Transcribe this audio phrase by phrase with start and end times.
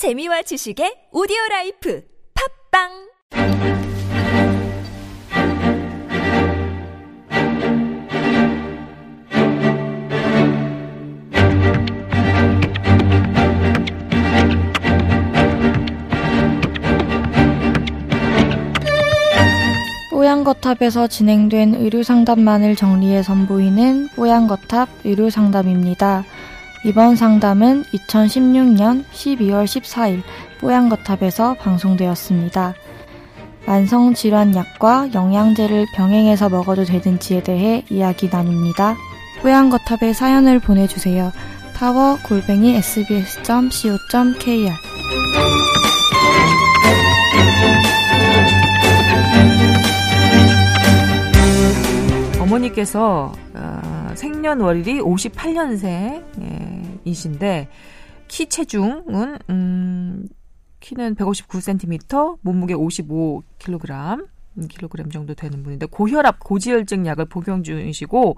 [0.00, 2.02] 재미와 지식의 오디오 life
[2.72, 2.88] 팟빵
[20.10, 26.24] 뽀얀거탑에서 진행된 의료상담만을 정리해 선보이는 뽀얀거탑 의료상담입니다.
[26.84, 30.22] 이번 상담은 2016년 12월 14일
[30.60, 32.74] 뽀양거탑에서 방송되었습니다.
[33.66, 38.96] 만성질환약과 영양제를 병행해서 먹어도 되는지에 대해 이야기 나눕니다.
[39.42, 41.32] 뽀양거탑에 사연을 보내주세요.
[41.76, 44.72] 타워 골뱅이 sbs.co.kr
[52.40, 53.79] 어머니께서 어,
[54.20, 57.68] 생년월일이 58년생이신데
[58.28, 60.28] 키 체중은 음,
[60.80, 64.28] 키는 159cm, 몸무게 55kg,
[64.68, 68.36] 킬로그램 정도 되는 분인데 고혈압, 고지혈증 약을 복용 중이시고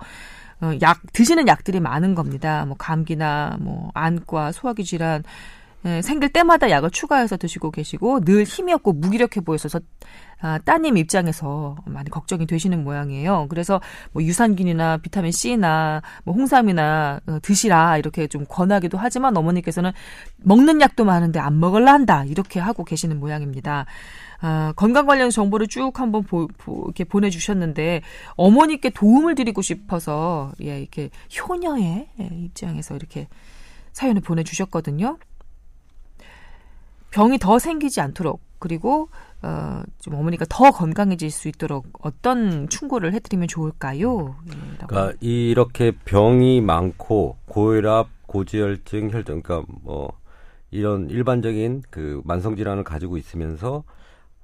[0.61, 2.64] 어, 약 드시는 약들이 많은 겁니다.
[2.64, 5.25] 뭐 감기나 뭐 안과, 소화기 질환
[5.85, 9.81] 예, 생길 때마다 약을 추가해서 드시고 계시고 늘 힘이 없고 무기력해 보여서
[10.41, 13.47] 아, 따님 입장에서 많이 걱정이 되시는 모양이에요.
[13.49, 13.81] 그래서
[14.13, 19.93] 뭐 유산균이나 비타민 C나 뭐 홍삼이나 어, 드시라 이렇게 좀 권하기도 하지만 어머니께서는
[20.39, 23.87] 먹는 약도 많은데 안 먹을라 한다 이렇게 하고 계시는 모양입니다.
[24.41, 28.03] 아, 건강 관련 정보를 쭉 한번 보, 보, 이렇게 보내주셨는데
[28.35, 33.29] 어머니께 도움을 드리고 싶어서 예 이렇게 효녀의 예, 입장에서 이렇게
[33.93, 35.19] 사연을 보내주셨거든요.
[37.13, 39.09] 병이 더 생기지 않도록 그리고
[39.43, 44.37] 어, 좀 어머니가 더 건강해질 수 있도록 어떤 충고를 해드리면 좋을까요?
[44.47, 50.13] 예, 그러니까 이렇게 병이 많고 고혈압, 고지혈증, 혈증, 그러니까 뭐
[50.71, 53.85] 이런 일반적인 그 만성 질환을 가지고 있으면서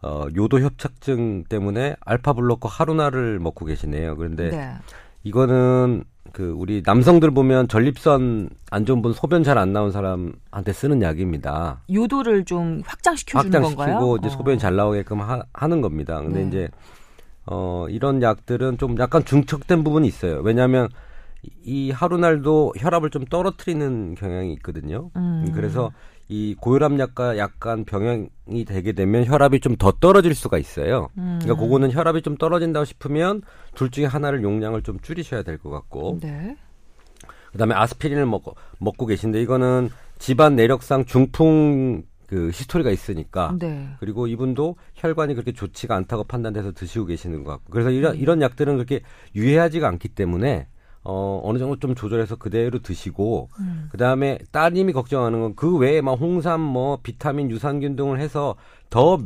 [0.03, 4.17] 어, 요도 협착증 때문에 알파 블로커 하루나를 먹고 계시네요.
[4.17, 4.75] 그런데 네.
[5.29, 11.03] 이거는 그 우리 남성들 보면 전립선 안 좋은 분 소변 잘 안 나온 사람한테 쓰는
[11.03, 11.81] 약입니다.
[11.93, 13.95] 요도를 좀 확장시켜 주는 건가요?
[13.95, 14.31] 확장시키고 이제 어.
[14.31, 16.21] 소변이 잘 나오게끔 하, 하는 겁니다.
[16.23, 16.49] 근데 네.
[16.49, 16.69] 이제
[17.47, 20.41] 어 이런 약들은 좀 약간 중첩된 부분이 있어요.
[20.43, 20.89] 왜냐하면
[21.63, 25.11] 이 하루날도 혈압을 좀 떨어뜨리는 경향이 있거든요.
[25.17, 25.51] 음.
[25.55, 25.93] 그래서
[26.29, 31.09] 이 고혈압 약과 약간 병행이 되게 되면 혈압이 좀 더 떨어질 수가 있어요.
[31.17, 31.39] 음.
[31.41, 33.43] 그러니까 그거는 혈압이 좀 떨어진다고 싶으면
[33.75, 36.57] 둘 중에 하나를 용량을 좀 줄이셔야 될 것 같고 네.
[37.53, 39.89] 그다음에 아스피린을 먹고 먹고 계신데 이거는
[40.19, 43.89] 집안 내력상 중풍 그 히스토리가 있으니까 네.
[44.01, 48.21] 그리고 이분도 혈관이 그렇게 좋지가 않다고 판단돼서 드시고 계시는 것 같고 그래서 이런 음.
[48.21, 49.01] 이런 약들은 그렇게
[49.35, 50.67] 유해하지가 않기 때문에
[51.11, 53.89] 어 어느 정도 좀 조절해서 그대로 드시고 음.
[53.91, 58.57] 그 다음에 따님이 걱정하는 건 그 외에 막 홍삼 뭐 비타민 유산균 등을 해서
[58.91, 59.19] 더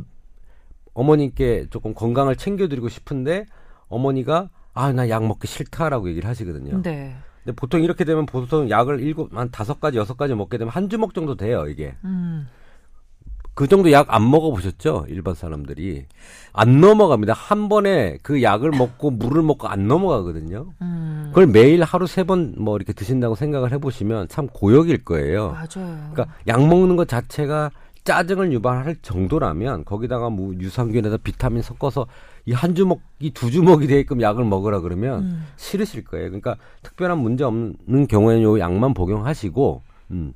[0.93, 3.45] 어머님께 조금 건강을 챙겨드리고 싶은데
[3.89, 6.81] 어머니가 아 나 약 먹기 싫다라고 얘기를 하시거든요.
[6.81, 7.15] 네.
[7.43, 10.89] 근데 보통 이렇게 되면 보통 약을 일곱 한 다섯 가지 여섯 가지 먹게 되면 한
[10.89, 11.95] 주먹 정도 돼요 이게.
[12.05, 12.47] 음.
[13.55, 15.05] 그 정도 약 안 먹어보셨죠?
[15.09, 16.05] 일반 사람들이.
[16.53, 17.33] 안 넘어갑니다.
[17.33, 20.67] 한 번에 그 약을 먹고 물을 먹고 안 넘어가거든요.
[20.81, 21.25] 음.
[21.29, 25.49] 그걸 매일 하루 세 번 뭐 이렇게 드신다고 생각을 해보시면 참 고역일 거예요.
[25.51, 25.97] 맞아요.
[26.13, 27.71] 그러니까 약 먹는 것 자체가
[28.03, 32.05] 짜증을 유발할 정도라면 거기다가 뭐 유산균에다 비타민 섞어서
[32.45, 35.45] 이 한 주먹 이 두 주먹이 되게끔 약을 먹으라 그러면 음.
[35.55, 36.25] 싫으실 거예요.
[36.25, 39.81] 그러니까 특별한 문제 없는 경우에는 요 약만 복용하시고
[40.11, 40.33] 음.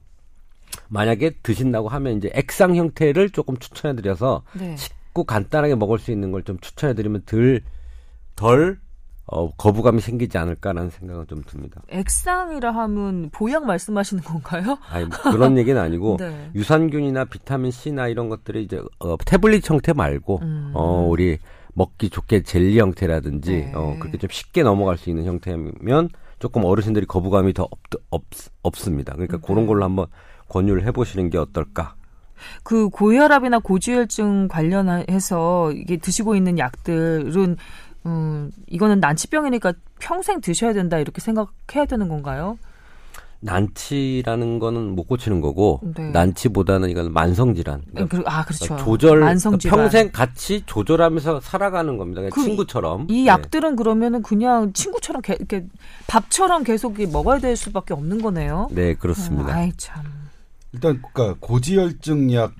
[0.89, 4.75] 만약에 드신다고 하면 이제 액상 형태를 조금 추천해드려서 네.
[4.77, 7.61] 쉽고 간단하게 먹을 수 있는 걸 좀 추천해드리면 덜,
[8.35, 8.79] 덜,
[9.29, 11.81] 어, 거부감이 생기지 않을까라는 생각은 좀 듭니다.
[11.89, 14.77] 액상이라 하면 보약 말씀하시는 건가요?
[14.89, 16.49] 아니, 뭐 그런 얘기는 아니고, 네.
[16.55, 20.71] 유산균이나 비타민 C나 이런 것들이 이제, 어, 태블릿 형태 말고, 음.
[20.73, 21.39] 어, 우리
[21.73, 23.71] 먹기 좋게 젤리 형태라든지, 네.
[23.75, 26.09] 어, 그렇게 좀 쉽게 넘어갈 수 있는 형태면
[26.39, 27.79] 조금 어르신들이 거부감이 더 없,
[28.11, 28.23] 없,
[28.63, 29.11] 없습니다.
[29.13, 29.43] 그러니까 네.
[29.45, 30.05] 그런 걸로 한번
[30.49, 31.95] 권유를 해보시는 게 어떨까.
[32.63, 37.57] 그 고혈압이나 고지혈증 관련해서 이게 드시고 있는 약들은
[38.05, 42.57] 음, 이거는 난치병이니까 평생 드셔야 된다 이렇게 생각해야 되는 건가요?
[43.39, 46.09] 난치라는 거는 못 고치는 거고 네.
[46.11, 47.81] 난치보다는 이건 만성 질환.
[47.91, 48.77] 그러니까 그- 아, 그렇죠.
[48.77, 49.79] 조절 만성 그러니까 질환.
[49.79, 52.21] 평생 같이 조절하면서 살아가는 겁니다.
[52.31, 53.07] 그 친구처럼.
[53.09, 53.27] 이 네.
[53.27, 55.65] 약들은 그러면은 그냥 친구처럼 게, 이렇게
[56.07, 58.69] 밥처럼 계속 이 먹어야 될 수밖에 없는 거네요.
[58.71, 59.51] 네, 그렇습니다.
[59.51, 60.03] 어, 아이 참.
[60.77, 62.53] 일단 그러니까 고지혈증 약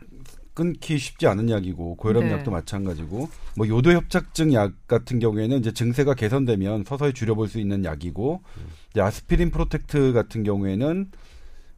[0.55, 2.31] 끊기 쉽지 않은 약이고 고혈압 네.
[2.31, 7.85] 약도 마찬가지고 뭐 요도 협착증 약 같은 경우에는 이제 증세가 개선되면 서서히 줄여볼 수 있는
[7.85, 8.41] 약이고
[8.91, 11.11] 이제 아스피린 프로텍트 같은 경우에는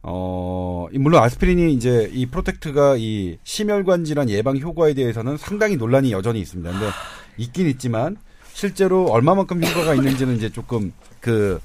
[0.02, 6.10] 어, 이- 물론 아스피린이 이제 이 프로텍트가 이 심혈관 질환 예방 효과에 대해서는 상당히 논란이
[6.12, 6.70] 여전히 있습니다.
[6.70, 6.86] 근데
[7.36, 8.16] 있긴 있지만
[8.54, 11.60] 실제로 얼마만큼 효과가 있는지는 이제 조금 그,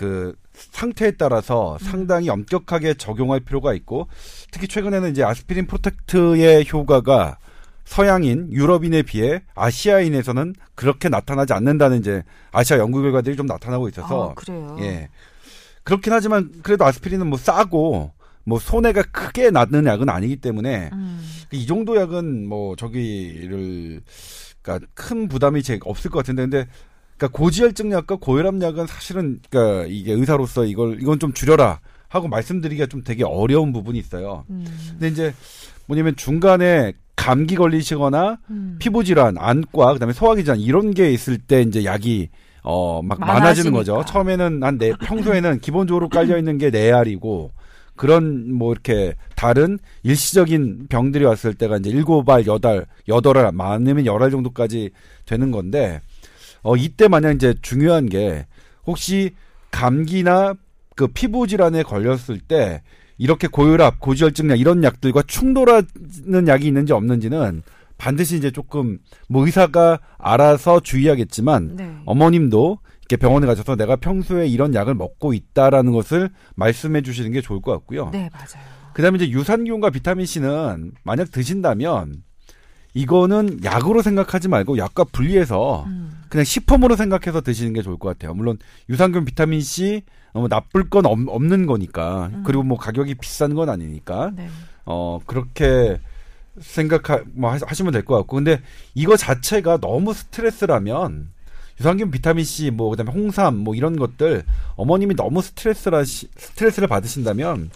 [0.00, 4.08] 그 상태에 따라서 상당히 엄격하게 적용할 필요가 있고
[4.50, 7.36] 특히 최근에는 이제 아스피린 프로텍트의 효과가
[7.84, 14.34] 서양인, 유럽인에 비해 아시아인에서는 그렇게 나타나지 않는다는 이제 아시아 연구 결과들이 좀 나타나고 있어서 아,
[14.34, 14.78] 그래요.
[14.80, 15.10] 예.
[15.82, 18.12] 그렇긴 하지만 그래도 아스피린은 뭐 싸고
[18.44, 21.22] 뭐 손해가 크게 나는 약은 아니기 때문에 음.
[21.52, 24.00] 이 정도 약은 뭐 저기를
[24.62, 26.66] 그러니까 큰 부담이 제 없을 것 같은데 근데
[27.20, 32.86] 그러니까 고지혈증 약과 고혈압 약은 사실은 그러니까 이게 의사로서 이걸 이건 좀 줄여라 하고 말씀드리기가
[32.86, 34.44] 좀 되게 어려운 부분이 있어요.
[34.48, 34.64] 음.
[34.92, 35.34] 근데 이제
[35.86, 38.76] 뭐냐면 중간에 감기 걸리시거나 음.
[38.80, 42.30] 피부 질환, 안과, 그다음에 소화기 질환 이런 게 있을 때 이제 약이
[42.62, 44.02] 어 막 많아지는 거죠.
[44.06, 47.52] 처음에는 한 네, 평소에는 기본적으로 깔려 있는 게 네 알이고
[47.96, 54.06] 그런 뭐 이렇게 다른 일시적인 병들이 왔을 때가 이제 일곱 알, 여덟, 여덟 알, 많으면
[54.06, 54.90] 열 알 정도까지
[55.26, 56.00] 되는 건데
[56.62, 58.46] 어 이때 만약 이제 중요한 게
[58.86, 59.34] 혹시
[59.70, 60.54] 감기나
[60.96, 62.82] 그 피부 질환에 걸렸을 때
[63.18, 67.62] 이렇게 고혈압, 고지혈증약 이런 약들과 충돌하는 약이 있는지 없는지는
[67.98, 68.98] 반드시 이제 조금
[69.28, 71.96] 뭐 의사가 알아서 주의하겠지만 네.
[72.06, 77.60] 어머님도 이렇게 병원에 가셔서 내가 평소에 이런 약을 먹고 있다라는 것을 말씀해 주시는 게 좋을
[77.60, 78.08] 것 같고요.
[78.10, 78.64] 네, 맞아요.
[78.94, 82.22] 그다음에 이제 유산균과 비타민 C는 만약 드신다면
[82.94, 86.22] 이거는 약으로 생각하지 말고 약과 분리해서 음.
[86.28, 88.34] 그냥 식품으로 생각해서 드시는 게 좋을 것 같아요.
[88.34, 88.58] 물론
[88.88, 90.02] 유산균, 비타민 C
[90.32, 92.42] 어, 나쁠 건 없, 없는 거니까 음.
[92.44, 94.48] 그리고 뭐 가격이 비싼 건 아니니까 네.
[94.84, 96.00] 어 그렇게
[96.60, 98.60] 생각하 뭐 하- 하시면 될 것 같고 근데
[98.94, 101.28] 이거 자체가 너무 스트레스라면
[101.80, 104.44] 유산균, 비타민 C 뭐 그다음에 홍삼 뭐 이런 것들
[104.76, 107.70] 어머님이 너무 스트레스라 스트레스를 받으신다면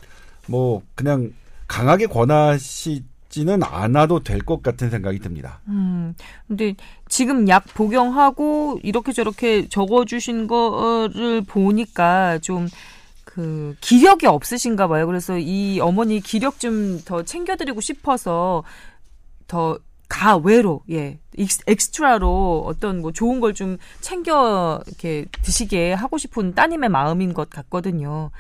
[0.47, 1.33] 뭐 그냥
[1.67, 3.03] 강하게 권하시
[3.35, 5.61] 지는 않아도 될 것 같은 생각이 듭니다.
[5.67, 6.15] 음,
[6.47, 6.75] 근데
[7.09, 12.69] 지금 약 복용하고 이렇게 저렇게 적어주신 거를 보니까 좀
[13.25, 15.07] 그 기력이 없으신가 봐요.
[15.09, 18.63] 그래서 이 어머니 기력 좀 더 챙겨드리고 싶어서
[19.49, 19.77] 더
[20.09, 21.19] 가외로 예
[21.67, 28.31] 엑스트라로 어떤 뭐 좋은 걸 좀 챙겨 이렇게 드시게 하고 싶은 따님의 마음인 것 같거든요.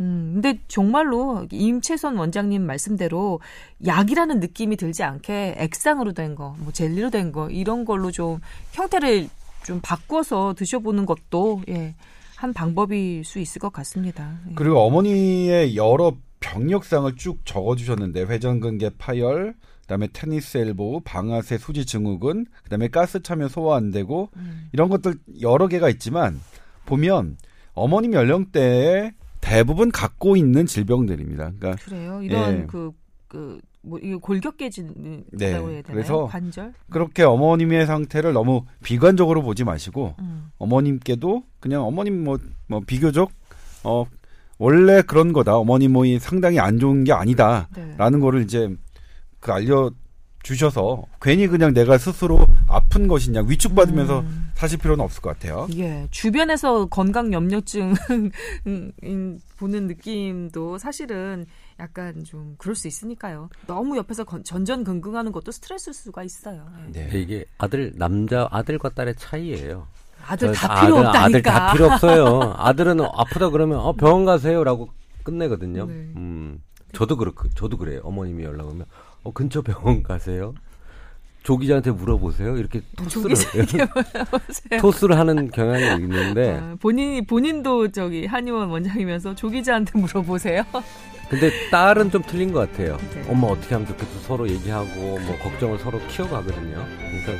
[0.00, 3.40] 음, 근데 정말로 임채선 원장님 말씀대로
[3.86, 8.40] 약이라는 느낌이 들지 않게 액상으로 된 거, 뭐 젤리로 된 거, 이런 걸로 좀
[8.72, 9.28] 형태를
[9.64, 11.94] 좀 바꿔서 드셔보는 것도, 예,
[12.36, 14.38] 한 방법일 수 있을 것 같습니다.
[14.50, 14.54] 예.
[14.54, 22.88] 그리고 어머니의 여러 병력상을 쭉 적어주셨는데 회전근개 파열, 그다음에 테니스 엘보, 방아쇠 수지 증후군, 그다음에
[22.88, 24.68] 가스 차면 소화 안 되고 음.
[24.72, 26.40] 이런 것들 여러 개가 있지만
[26.84, 27.38] 보면
[27.72, 29.12] 어머님 연령대에
[29.46, 31.52] 대부분 갖고 있는 질병들입니다.
[31.58, 32.20] 그러니까 그래요.
[32.20, 32.66] 이런 예.
[32.66, 32.90] 그,
[33.28, 35.82] 그, 뭐, 이거 골격깨진다고 네, 해야 되나요?
[35.86, 36.72] 그래서 관절?
[36.90, 40.50] 그렇게 어머님의 상태를 너무 비관적으로 보지 마시고 음.
[40.58, 43.30] 어머님께도 그냥 어머님 뭐, 뭐 비교적
[43.84, 44.04] 어
[44.58, 45.54] 원래 그런 거다.
[45.56, 47.68] 어머님 뭐이 상당히 안 좋은 게 아니다.
[47.76, 47.94] 네.
[47.96, 48.74] 라는 거를 이제
[49.38, 49.92] 그 알려
[50.42, 54.45] 주셔서 괜히 그냥 내가 스스로 아픈 것이냐 위축받으면서 음.
[54.56, 55.68] 사실 필요는 없을 것 같아요.
[55.76, 57.94] 예, 주변에서 건강 염려증
[59.58, 61.46] 보는 느낌도 사실은
[61.78, 63.50] 약간 좀 그럴 수 있으니까요.
[63.66, 66.66] 너무 옆에서 건- 전전긍긍하는 것도 스트레스일 수가 있어요.
[66.94, 67.06] 예.
[67.06, 67.18] 네.
[67.20, 69.86] 이게 아들 남자 아들과 딸의 차이예요.
[70.26, 71.24] 아들 저다 필요 아들, 없다니까.
[71.24, 72.54] 아들 다 필요 없어요.
[72.58, 74.88] 아들은 아프다 그러면 어 병원 가세요라고
[75.22, 75.86] 끝내거든요.
[75.86, 75.92] 네.
[76.16, 78.00] 음, 저도 그렇고 저도 그래요.
[78.04, 78.86] 어머님이 연락 오면
[79.22, 80.54] 어 근처 병원 가세요.
[81.46, 82.56] 조 기자한테 물어보세요.
[82.56, 83.36] 이렇게 토스를.
[84.82, 90.64] 토스를 하는 경향이 있는데 아, 본인이 본인도 저기 한의원 원장이면서 조 기자한테 물어보세요.
[91.30, 92.98] 근데 딸은 좀 틀린 것 같아요.
[93.14, 93.22] 네.
[93.28, 96.84] 엄마 어떻게 하면 좋겠어 서로 얘기하고 뭐 걱정을 서로 키워가거든요.
[96.98, 97.32] 그러니까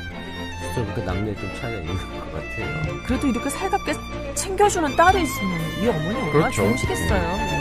[0.76, 3.02] 좀그 남녀의 좀 차이가 있는 것 같아요.
[3.08, 3.92] 그래도 이렇게 살갑게
[4.36, 6.62] 챙겨주는 딸이 있으면 이 어머니 얼마나 그렇죠.
[6.62, 7.56] 좋으시겠어요.